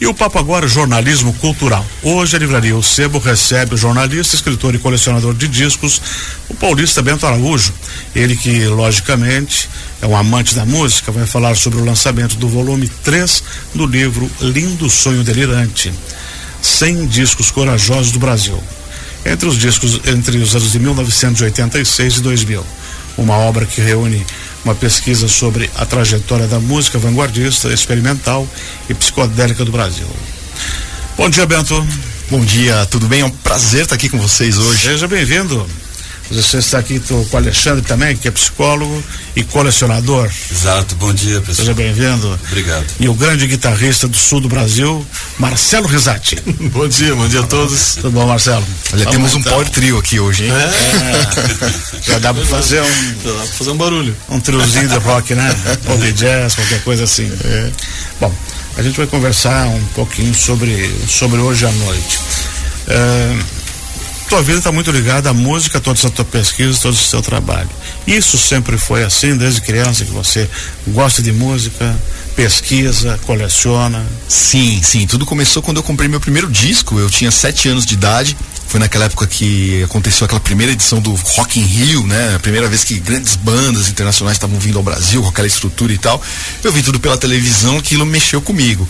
[0.00, 1.84] E o papo agora, jornalismo cultural.
[2.02, 6.02] Hoje a livraria O Sebo recebe o jornalista, escritor e colecionador de discos,
[6.48, 7.72] o paulista Bento Araújo.
[8.14, 9.68] Ele que, logicamente,
[10.02, 14.28] é um amante da música, vai falar sobre o lançamento do volume 3 do livro
[14.40, 15.92] Lindo Sonho Delirante.
[16.60, 18.60] 100 discos corajosos do Brasil.
[19.24, 22.66] Entre os discos entre os anos de 1986 e 2000.
[23.16, 24.26] Uma obra que reúne
[24.64, 28.48] uma pesquisa sobre a trajetória da música vanguardista, experimental
[28.88, 30.06] e psicodélica do Brasil.
[31.16, 31.86] Bom dia, Bento.
[32.30, 33.20] Bom dia, tudo bem?
[33.20, 34.82] É um prazer estar aqui com vocês hoje.
[34.82, 35.66] Seja bem-vindo.
[36.30, 39.02] Você está aqui com o Alexandre também, que é psicólogo
[39.36, 40.30] e colecionador.
[40.50, 41.56] Exato, bom dia, pessoal.
[41.56, 42.38] Seja bem-vindo.
[42.46, 42.84] Obrigado.
[42.98, 45.06] E o grande guitarrista do sul do Brasil,
[45.38, 46.36] Marcelo Risati.
[46.72, 47.96] bom dia, bom dia a todos.
[47.96, 48.64] Tudo bom, Marcelo?
[48.92, 49.52] Olha, Vamos temos um então.
[49.52, 50.52] power trio aqui hoje, hein?
[50.52, 52.10] É.
[52.10, 53.14] Já dá para fazer um.
[53.24, 54.16] Já dá pra fazer um barulho.
[54.30, 55.54] Um triozinho de rock, né?
[55.88, 57.30] Ou de jazz, qualquer coisa assim.
[57.44, 57.70] É.
[58.20, 58.34] Bom,
[58.76, 62.18] a gente vai conversar um pouquinho sobre, sobre hoje à noite.
[62.88, 63.36] É,
[64.28, 67.68] tua vida está muito ligada à música, toda essa tua pesquisa, todo esse seu trabalho.
[68.06, 70.48] Isso sempre foi assim, desde criança, que você
[70.88, 71.96] gosta de música,
[72.34, 74.04] pesquisa, coleciona?
[74.28, 75.06] Sim, sim.
[75.06, 76.98] Tudo começou quando eu comprei meu primeiro disco.
[76.98, 78.36] Eu tinha sete anos de idade.
[78.66, 82.34] Foi naquela época que aconteceu aquela primeira edição do Rock in Rio, né?
[82.34, 85.98] A primeira vez que grandes bandas internacionais estavam vindo ao Brasil com aquela estrutura e
[85.98, 86.20] tal.
[86.62, 88.88] Eu vi tudo pela televisão, aquilo mexeu comigo.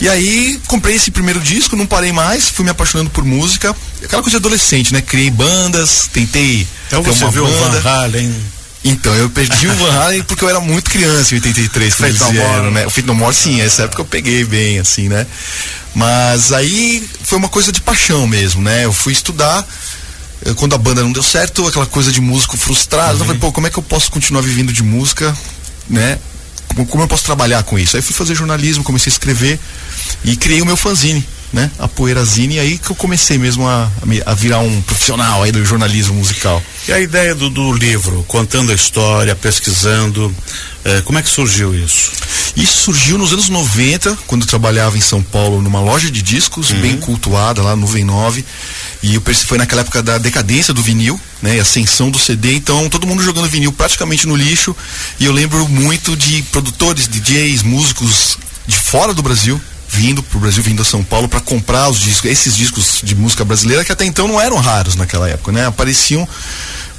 [0.00, 3.76] E aí comprei esse primeiro disco, não parei mais, fui me apaixonando por música.
[4.02, 5.02] Aquela coisa de adolescente, né?
[5.02, 6.66] Criei bandas, tentei.
[6.86, 7.78] Então você uma viu banda.
[7.78, 8.55] o Van Halen?
[8.88, 12.32] Então, eu perdi o Van Halen porque eu era muito criança em 83, Feito no
[12.34, 12.86] More, né?
[12.86, 15.26] O Feito no More, sim, essa época eu peguei bem, assim, né?
[15.92, 18.84] Mas aí foi uma coisa de paixão mesmo, né?
[18.84, 19.66] Eu fui estudar,
[20.44, 23.20] eh, quando a banda não deu certo, aquela coisa de músico frustrado, uhum.
[23.20, 25.36] eu falei, pô, como é que eu posso continuar vivendo de música,
[25.90, 26.18] né?
[26.68, 27.96] Como, como eu posso trabalhar com isso?
[27.96, 29.58] Aí fui fazer jornalismo, comecei a escrever
[30.24, 31.70] e criei o meu fanzine né?
[31.78, 33.90] A Poeirazine, e aí que eu comecei mesmo a,
[34.24, 36.62] a virar um profissional aí do jornalismo musical.
[36.88, 40.34] E a ideia do, do livro, contando a história, pesquisando,
[40.84, 42.12] eh, como é que surgiu isso?
[42.56, 46.70] Isso surgiu nos anos 90, quando eu trabalhava em São Paulo numa loja de discos,
[46.70, 46.80] uhum.
[46.80, 48.44] bem cultuada lá, Nuvem 9.
[49.02, 51.60] E eu foi naquela época da decadência do vinil, né?
[51.60, 54.74] Ascensão do CD, então todo mundo jogando vinil praticamente no lixo.
[55.20, 59.60] E eu lembro muito de produtores, DJs, músicos de fora do Brasil,
[59.96, 63.14] vindo para o Brasil, vindo a São Paulo para comprar os discos, esses discos de
[63.14, 65.66] música brasileira que até então não eram raros naquela época, né?
[65.66, 66.28] Apareciam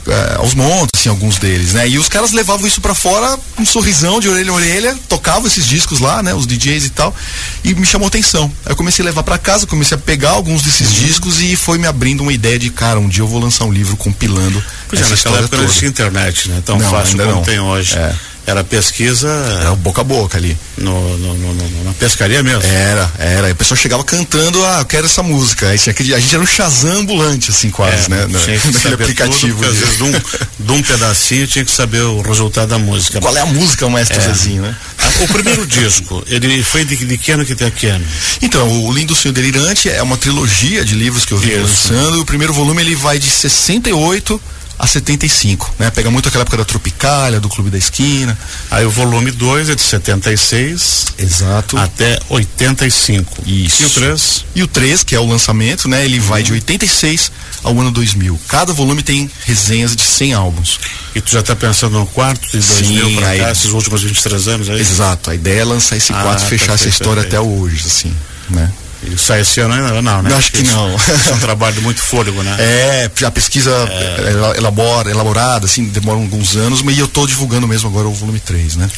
[0.07, 1.87] é, aos montes, assim, alguns deles, né?
[1.87, 5.65] E os caras levavam isso para fora, um sorrisão de orelha a orelha, tocavam esses
[5.67, 6.33] discos lá, né?
[6.33, 7.15] Os DJs e tal,
[7.63, 8.51] e me chamou atenção.
[8.65, 11.05] Aí eu comecei a levar para casa, comecei a pegar alguns desses uhum.
[11.05, 13.71] discos e foi me abrindo uma ideia de, cara, um dia eu vou lançar um
[13.71, 14.63] livro compilando.
[14.87, 16.63] Pois é, essa é, naquela época não tinha internet, né?
[16.65, 17.43] Tão não, fácil como não.
[17.43, 17.95] tem hoje.
[17.95, 18.15] É.
[18.47, 19.27] Era pesquisa.
[19.59, 20.57] Era boca a boca ali.
[20.77, 22.63] No, no, no, na pescaria mesmo?
[22.63, 23.49] Era, era.
[23.49, 25.67] E o pessoal chegava cantando, ah, eu quero essa música.
[25.67, 28.27] Aí a gente era um Shazam ambulante, assim, quase, é, né?
[28.45, 29.61] Tinha que Naquele aplicativo.
[29.61, 30.11] Tudo, às vezes, de um,
[30.59, 33.19] de um pedacinho tinha que saber o resultado da música.
[33.19, 34.21] Qual é a música, Maestro é.
[34.21, 34.73] Zezinho, né?
[34.97, 38.05] Ah, o primeiro disco, ele foi de, de que ano que tem que ano?
[38.41, 42.21] Então, o Lindo Sonho Delirante é uma trilogia de livros que eu vim lançando.
[42.21, 44.41] O primeiro volume ele vai de 68
[44.79, 45.89] a 75, né?
[45.89, 48.37] Pega muito aquela época da Tropicália, do Clube da Esquina.
[48.69, 51.77] Aí o volume 2 é de 76 Exato.
[51.77, 53.43] até 85.
[53.45, 53.83] Isso.
[53.83, 54.45] E o 3?
[54.55, 56.05] E o 3, que é o lançamento, né?
[56.05, 57.31] Ele vai de 86
[57.63, 58.39] ao ano 2000.
[58.47, 60.79] Cada volume tem resenhas de 100 álbuns.
[61.15, 64.69] E tu já está pensando no quarto de 2000 para cá, esses últimos 23 anos
[64.69, 64.79] aí?
[64.79, 65.31] Exato.
[65.31, 68.13] A ideia é lançar esse ah, quarto e fechar essa história até hoje, assim,
[68.49, 68.71] né?
[69.03, 70.33] Ele sai esse ano ainda não, né?
[70.35, 70.89] Acho que não.
[70.89, 72.55] é um trabalho de muito fôlego, né?
[72.59, 74.57] É, a pesquisa é.
[74.57, 78.75] elabora, elaborada, assim, demora alguns anos, mas eu estou divulgando mesmo agora o volume 3,
[78.75, 78.89] né?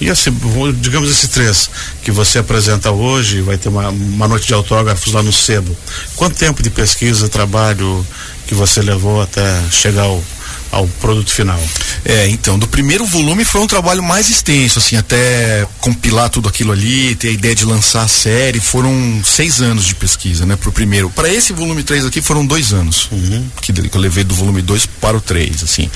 [0.00, 0.32] E esse,
[0.80, 1.70] digamos esse 3
[2.02, 5.76] que você apresenta hoje, vai ter uma, uma noite de autógrafos lá no Sebo.
[6.16, 8.04] Quanto tempo de pesquisa, trabalho
[8.46, 10.22] que você levou até chegar ao,
[10.72, 11.60] ao produto final.
[12.02, 16.72] É, então, do primeiro volume foi um trabalho mais extenso, assim, até compilar tudo aquilo
[16.72, 20.72] ali, ter a ideia de lançar a série, foram seis anos de pesquisa, né, pro
[20.72, 21.10] primeiro.
[21.10, 23.46] Para esse volume 3 aqui foram dois anos, uhum.
[23.60, 25.90] que, que eu levei do volume 2 para o 3, assim.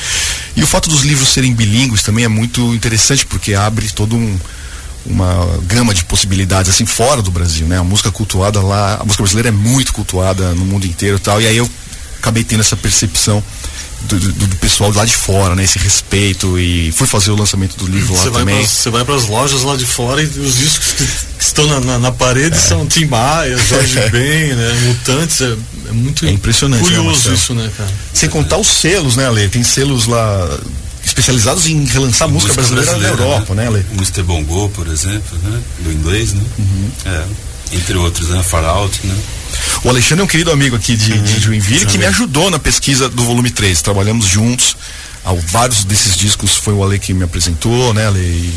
[0.55, 4.38] E o fato dos livros serem bilíngues também é muito interessante, porque abre todo um
[5.08, 7.78] uma gama de possibilidades assim fora do Brasil, né?
[7.78, 11.40] A música cultuada lá, a música brasileira é muito cultuada no mundo inteiro e tal.
[11.40, 11.70] E aí eu
[12.19, 13.40] acabei tendo essa percepção
[14.02, 15.64] do, do, do, pessoal lá de fora, né?
[15.64, 18.64] Esse respeito e fui fazer o lançamento do livro lá também.
[18.64, 21.81] Você vai para as lojas lá de fora e os discos que, que estão na,
[21.81, 22.60] na, na parede é.
[22.60, 24.72] são Tim Maia, Jorge Ben, né?
[24.87, 25.56] Mutantes, é,
[25.88, 27.90] é muito é impressionante, né, curioso né, isso, né, cara?
[28.12, 29.48] Sem contar os selos, né, Ale?
[29.48, 30.58] Tem selos lá
[31.04, 33.87] especializados em relançar música, música brasileira, brasileira, na Europa, né, Ale?
[33.92, 34.22] Mr.
[34.22, 35.60] Bongo, por exemplo, né?
[35.81, 36.42] Do inglês, né?
[36.58, 36.90] Uhum.
[37.06, 37.25] É.
[37.72, 38.42] entre outros, né?
[38.42, 39.16] Far Out, né?
[39.85, 42.58] O Alexandre é um querido amigo aqui de, uhum, de Joinville que me ajudou na
[42.58, 43.82] pesquisa do volume 3.
[43.82, 44.76] Trabalhamos juntos.
[45.47, 48.53] vários desses discos foi o Ale que me apresentou, né, Ale?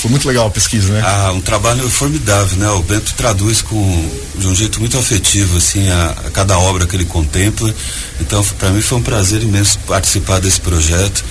[0.00, 1.00] Foi muito legal a pesquisa, né?
[1.02, 2.68] Ah, um trabalho formidável, né?
[2.70, 6.94] O Bento traduz com de um jeito muito afetivo, assim, a, a cada obra que
[6.94, 7.74] ele contempla.
[8.20, 11.24] Então, para mim foi um prazer imenso participar desse projeto.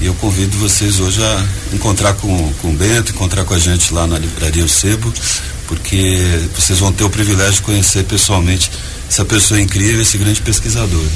[0.00, 1.44] E eu convido vocês hoje a
[1.74, 5.12] encontrar com, com o Bento, encontrar com a gente lá na Livraria O Sebo,
[5.70, 8.68] porque vocês vão ter o privilégio de conhecer pessoalmente
[9.08, 11.00] essa pessoa incrível, esse grande pesquisador.
[11.00, 11.10] Né?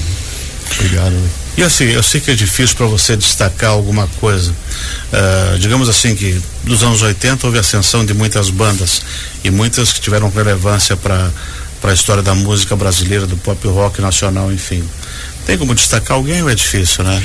[0.78, 1.16] Obrigado.
[1.56, 4.52] E assim, eu sei que é difícil para você destacar alguma coisa.
[4.52, 9.02] Uh, digamos assim que dos anos 80 houve ascensão de muitas bandas
[9.42, 11.32] e muitas que tiveram relevância para
[11.80, 14.82] para a história da música brasileira, do pop rock nacional, enfim.
[15.46, 17.22] Tem como destacar alguém ou é difícil, né?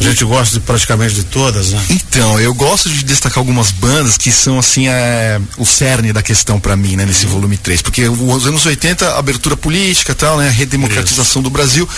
[0.00, 1.84] A gente gosta de praticamente de todas, né?
[1.90, 6.60] Então, eu gosto de destacar algumas bandas que são, assim, é, o cerne da questão
[6.60, 7.04] para mim, né?
[7.04, 7.32] Nesse uhum.
[7.32, 7.82] volume 3.
[7.82, 10.48] Porque os anos 80, abertura política tal, né?
[10.48, 11.42] A redemocratização Isso.
[11.42, 11.88] do Brasil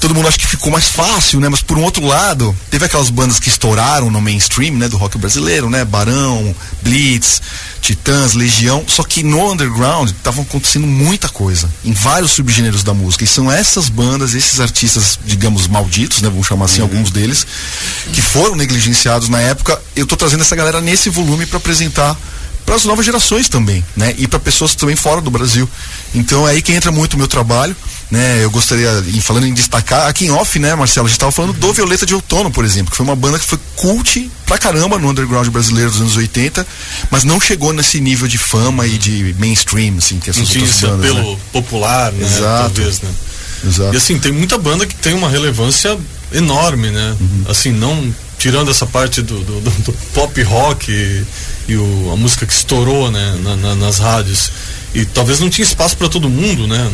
[0.00, 1.48] todo mundo acha que ficou mais fácil, né?
[1.48, 4.88] Mas por um outro lado, teve aquelas bandas que estouraram no mainstream, né?
[4.88, 5.84] Do rock brasileiro, né?
[5.84, 7.42] Barão, Blitz,
[7.80, 8.84] Titãs, Legião.
[8.86, 13.24] Só que no underground estavam acontecendo muita coisa, em vários subgêneros da música.
[13.24, 16.28] E são essas bandas, esses artistas, digamos, malditos, né?
[16.28, 16.88] Vamos chamar assim, uhum.
[16.88, 17.46] alguns deles,
[18.12, 19.80] que foram negligenciados na época.
[19.96, 22.16] Eu tô trazendo essa galera nesse volume para apresentar
[22.68, 24.14] para as novas gerações também, né?
[24.18, 25.66] E para pessoas também fora do Brasil.
[26.14, 27.74] Então é aí que entra muito o meu trabalho
[28.10, 28.42] né?
[28.42, 31.52] Eu gostaria, em, falando em destacar, aqui em off, né, Marcelo, a gente estava falando
[31.52, 34.98] do Violeta de Outono, por exemplo, que foi uma banda que foi cult pra caramba
[34.98, 36.66] no underground brasileiro dos anos 80,
[37.10, 40.80] mas não chegou nesse nível de fama e de mainstream, assim, que essas não outras
[40.80, 41.38] bandas, pelo né?
[41.52, 42.24] popular, né?
[42.24, 42.74] Exato.
[42.74, 43.10] Talvez, né?
[43.66, 43.94] Exato.
[43.94, 45.98] E assim, tem muita banda que tem uma relevância
[46.32, 47.16] enorme, né?
[47.20, 47.44] Uhum.
[47.48, 51.24] Assim, não tirando essa parte do, do, do, do pop rock e,
[51.68, 54.50] e o, a música que estourou, né, na, na, nas rádios.
[54.94, 56.90] E talvez não tinha espaço para todo mundo, né?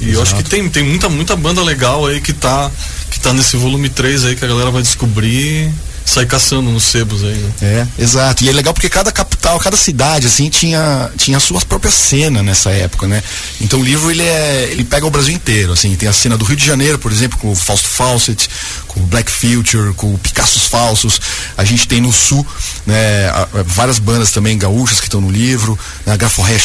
[0.00, 0.14] E Exato.
[0.14, 2.70] eu acho que tem, tem muita, muita banda legal aí que tá,
[3.10, 5.72] que tá nesse volume 3 aí que a galera vai descobrir
[6.04, 7.52] sai caçando nos sebos aí, né?
[7.62, 8.44] É, exato.
[8.44, 12.42] E é legal porque cada capital, cada cidade, assim, tinha, tinha a sua própria cena
[12.42, 13.22] nessa época, né?
[13.60, 16.44] Então o livro, ele é, ele pega o Brasil inteiro, assim, tem a cena do
[16.44, 18.48] Rio de Janeiro, por exemplo, com o Fausto Fawcett,
[18.86, 21.20] com o Black Future, com o Picassos Falsos.
[21.56, 22.46] A gente tem no Sul,
[22.86, 23.30] né,
[23.66, 26.58] várias bandas também gaúchas que estão no livro, né, a Gaforreia,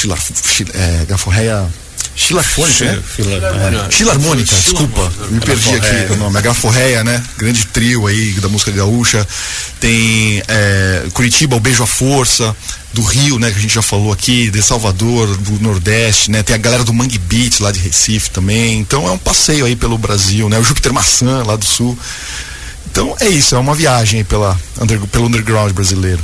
[0.73, 1.67] é, Gaforreia
[2.19, 3.87] Filarfônica, né?
[3.89, 6.37] Filarmônica, desculpa, me perdi aqui o nome.
[6.37, 7.23] A Gaforreia, né?
[7.37, 9.25] Grande trio aí da música gaúcha.
[9.79, 12.55] Tem é, Curitiba, o Beijo à Força,
[12.93, 13.49] do Rio, né?
[13.49, 16.43] Que a gente já falou aqui, de Salvador, do Nordeste, né?
[16.43, 18.79] Tem a galera do Mangue Beat lá de Recife também.
[18.79, 20.59] Então é um passeio aí pelo Brasil, né?
[20.59, 21.97] O Júpiter Maçã lá do Sul.
[22.91, 26.21] Então é isso, é uma viagem pela, under, pelo underground brasileiro.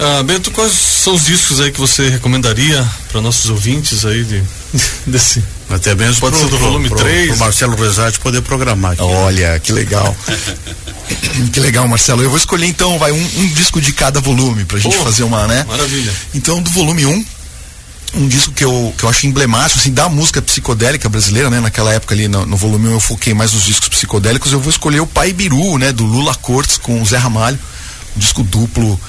[0.00, 4.42] Ah, Bento, quais são os discos aí que você recomendaria para nossos ouvintes aí de,
[5.06, 8.92] desse até mesmo pode pro, ser do volume pro, 3 pro Marcelo Rezade poder programar
[8.92, 9.02] aqui.
[9.02, 10.16] Olha, que legal.
[11.52, 12.22] que legal, Marcelo.
[12.22, 15.46] Eu vou escolher então, vai um, um disco de cada volume pra gente fazer uma,
[15.46, 15.64] né?
[15.68, 16.12] Maravilha.
[16.34, 17.26] Então, do volume 1,
[18.14, 21.60] um disco que eu, que eu acho emblemático, assim, da música psicodélica brasileira, né?
[21.60, 24.70] Naquela época ali, no, no volume 1 eu foquei mais nos discos psicodélicos, eu vou
[24.70, 25.92] escolher o Pai Biru, né?
[25.92, 27.58] Do Lula Cortes com o Zé Ramalho.
[28.16, 29.00] Um disco duplo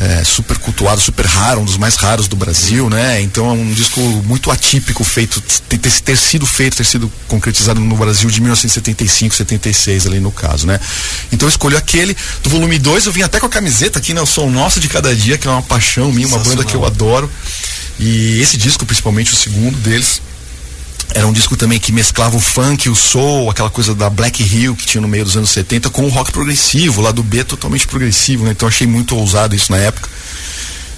[0.00, 3.20] é, super cultuado, super raro, um dos mais raros do Brasil, né?
[3.20, 7.96] Então é um disco muito atípico, feito, ter, ter sido feito, ter sido concretizado no
[7.96, 10.80] Brasil de 1975, 76 ali no caso, né?
[11.30, 12.16] Então eu escolhi aquele.
[12.42, 14.22] Do volume 2 eu vim até com a camiseta aqui, né?
[14.22, 16.86] O Som Nosso de Cada Dia, que é uma paixão minha, uma banda que eu
[16.86, 17.30] adoro.
[17.98, 20.22] E esse disco, principalmente o segundo deles,
[21.14, 24.76] era um disco também que mesclava o funk, o soul, aquela coisa da Black Hill
[24.76, 27.86] que tinha no meio dos anos 70 com o rock progressivo, lá do B totalmente
[27.86, 28.52] progressivo, né?
[28.52, 30.08] Então achei muito ousado isso na época.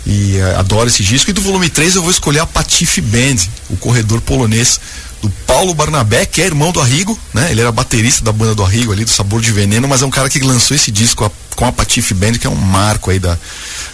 [0.04, 1.30] E uh, adoro esse disco.
[1.30, 3.36] E do volume 3 eu vou escolher a Patife Band,
[3.70, 4.78] o corredor polonês
[5.22, 7.50] do Paulo Barnabé, que é irmão do Arrigo, né?
[7.50, 10.10] Ele era baterista da banda do Arrigo ali, do Sabor de Veneno, mas é um
[10.10, 13.20] cara que lançou esse disco a, com a Patife Band, que é um marco aí
[13.20, 13.38] da,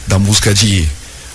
[0.06, 0.88] da música de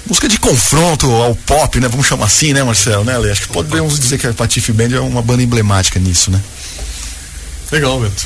[0.07, 1.87] música de confronto ao pop, né?
[1.87, 3.03] Vamos chamar assim, né, Marcelo?
[3.03, 3.15] Né?
[3.31, 6.41] Acho que podemos dizer que a Patife Band é uma banda emblemática nisso, né?
[7.71, 8.25] Legal, Beto.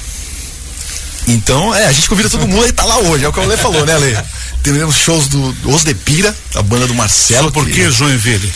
[1.28, 3.44] Então, é, a gente convida todo mundo e tá lá hoje, é o que o
[3.44, 4.18] Ale falou, né, Ale?
[4.64, 7.52] Teremos shows do Os de Pira, a banda do Marcelo.
[7.52, 8.52] Por que Joinville?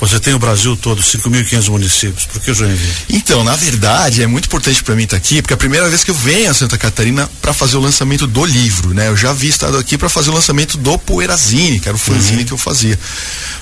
[0.00, 2.24] Você tem o Brasil todo, 5.500 municípios.
[2.24, 2.94] Por que Joinville?
[3.10, 6.02] Então, na verdade, é muito importante para mim estar aqui, porque é a primeira vez
[6.02, 9.08] que eu venho a Santa Catarina para fazer o lançamento do livro, né?
[9.08, 12.38] Eu já vi estado aqui para fazer o lançamento do Poeirazine, que era o fanzine
[12.38, 12.44] uhum.
[12.46, 12.98] que eu fazia.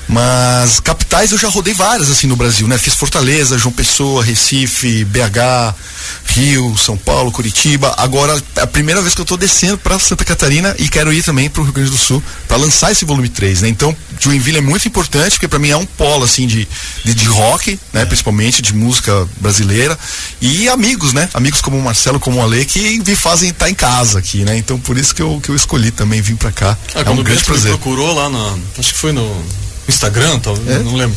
[0.09, 2.79] Mas capitais eu já rodei várias assim no Brasil, né?
[2.79, 5.75] Fiz Fortaleza, João Pessoa, Recife, BH,
[6.27, 7.95] Rio, São Paulo, Curitiba.
[7.99, 11.23] Agora é a primeira vez que eu estou descendo para Santa Catarina e quero ir
[11.23, 13.69] também para o Rio Grande do Sul para lançar esse volume 3, né?
[13.69, 16.69] Então, Joinville é muito importante porque para mim é um polo assim de,
[17.05, 18.03] de, de rock, né?
[18.03, 18.05] É.
[18.05, 19.99] Principalmente de música brasileira
[20.41, 21.29] e amigos, né?
[21.35, 24.45] Amigos como o Marcelo, como o Ale que me fazem estar tá em casa aqui,
[24.45, 24.57] né?
[24.57, 26.77] Então por isso que eu, que eu escolhi também vir para cá.
[26.95, 27.73] Ah, é um grande prazer.
[27.73, 29.45] procurou lá na, acho que foi no
[29.89, 30.83] Instagram, talvez, é?
[30.83, 31.17] não lembro.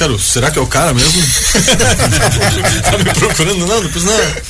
[0.00, 1.12] Cara, será que é o cara mesmo?
[2.90, 3.66] tá me procurando?
[3.66, 4.14] Não, depois não.
[4.14, 4.42] É,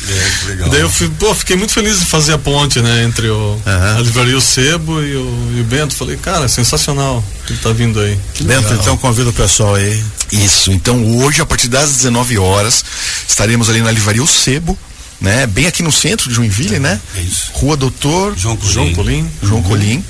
[0.47, 0.69] legal.
[0.69, 3.97] Daí eu fui, pô, fiquei muito feliz de fazer a ponte, né, entre o, uhum.
[3.97, 5.97] a livraria O Sebo e o, e o Bento.
[5.97, 8.17] Falei, cara, sensacional que ele tá vindo aí.
[8.33, 8.79] Que Bento, legal.
[8.81, 10.01] então convido o pessoal aí.
[10.31, 12.85] Isso, então hoje, a partir das 19 horas,
[13.29, 14.79] estaremos ali na livraria O Sebo,
[15.21, 15.49] né?
[15.49, 17.01] Bem aqui no centro de Joinville, é, né?
[17.17, 17.51] É isso.
[17.55, 18.73] Rua Doutor João Colim.
[18.79, 19.29] João Colim.
[19.43, 20.05] João uhum.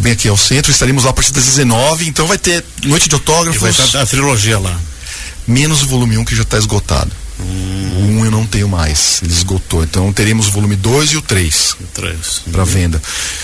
[0.00, 0.72] Bem aqui ao centro.
[0.72, 3.56] Estaremos lá a partir das 19, então vai ter noite de autógrafos.
[3.56, 4.78] E vai estar a trilogia lá.
[5.46, 7.10] Menos o volume 1 que já está esgotado.
[7.38, 7.90] Hum.
[7.96, 9.82] O 1 eu não tenho mais, ele esgotou.
[9.82, 11.76] Então teremos o volume 2 e o 3.
[11.80, 12.42] O 3.
[12.50, 12.66] Para uhum.
[12.66, 13.02] venda.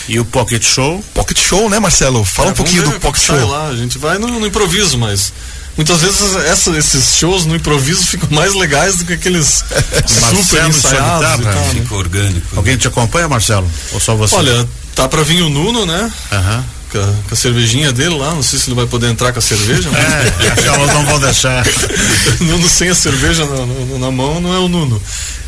[0.09, 1.05] E o Pocket Show?
[1.15, 2.25] Pocket Show, né, Marcelo?
[2.25, 3.49] Fala é, um pouquinho do Pocket Show.
[3.49, 5.33] Lá, a gente vai no, no improviso, mas
[5.77, 9.63] muitas vezes essa, esses shows no improviso ficam mais legais do que aqueles
[10.07, 11.45] super ensaiados.
[11.45, 11.71] Né?
[11.73, 12.57] Fica orgânico.
[12.57, 12.81] Alguém né?
[12.81, 13.71] te acompanha, Marcelo?
[13.93, 14.35] Ou só você?
[14.35, 16.11] Olha, Tá pra vir o Nuno, né?
[16.33, 16.65] Aham.
[16.91, 19.39] Com, a, com a cervejinha dele lá, não sei se ele vai poder entrar com
[19.39, 19.91] a cerveja.
[19.93, 20.03] Mas...
[20.03, 21.67] É, acho que elas não vão deixar.
[22.41, 25.01] Nuno sem a cerveja na, na, na, mão não é o Nuno.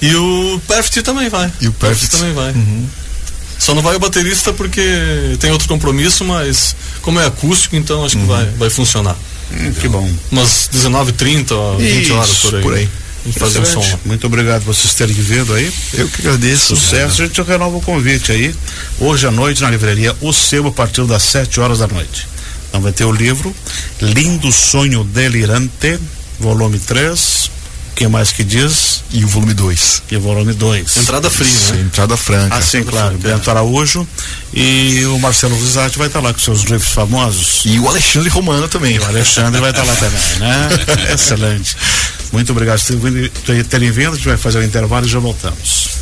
[0.03, 1.51] E o Perfit também vai.
[1.63, 2.53] E o Perfit também vai.
[2.53, 2.87] Uhum.
[3.59, 4.83] Só não vai o baterista porque
[5.41, 8.25] tem outro compromisso, mas como é acústico, então acho uhum.
[8.25, 9.17] que vai, vai funcionar.
[9.51, 10.09] Hum, que bom.
[10.31, 12.63] Umas 19h30, 20 horas por aí.
[12.63, 12.89] Por aí
[13.33, 13.99] fazer o som.
[14.05, 15.73] Muito obrigado por vocês terem vindo aí.
[15.95, 16.77] Eu que agradeço.
[16.77, 17.23] Sucesso.
[17.23, 18.55] A gente renova o convite aí.
[18.99, 22.27] Hoje à noite na livraria O Sebo, a partir das 7 horas da noite.
[22.69, 23.55] Então vai ter o livro
[24.01, 25.99] Lindo Sonho Delirante,
[26.39, 27.59] volume 3
[27.99, 29.03] que mais que diz?
[29.11, 30.03] E o volume 2.
[30.13, 30.99] E o volume 2.
[30.99, 31.81] Entrada fria, né?
[31.81, 32.55] Entrada franca.
[32.55, 33.19] Ah, sim, claro.
[33.19, 33.29] Franca.
[33.29, 34.07] Bento Araújo
[34.55, 37.63] e o Marcelo Rizati vai estar lá com seus livros famosos.
[37.65, 38.95] E o Alexandre Romano também.
[38.95, 40.69] E o Alexandre vai estar lá também, né?
[41.13, 41.77] Excelente.
[42.33, 44.13] Muito obrigado por terem vindo.
[44.13, 45.99] A gente vai fazer o um intervalo e já voltamos.